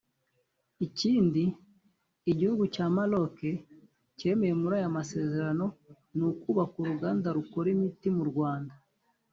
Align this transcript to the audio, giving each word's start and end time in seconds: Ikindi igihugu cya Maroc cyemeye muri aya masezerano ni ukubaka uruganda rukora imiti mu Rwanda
Ikindi 0.85 1.43
igihugu 2.31 2.63
cya 2.75 2.85
Maroc 2.95 3.37
cyemeye 4.17 4.53
muri 4.61 4.73
aya 4.79 4.95
masezerano 4.97 5.65
ni 6.15 6.23
ukubaka 6.31 6.75
uruganda 6.83 7.27
rukora 7.37 7.67
imiti 7.75 8.07
mu 8.17 8.23
Rwanda 8.31 8.73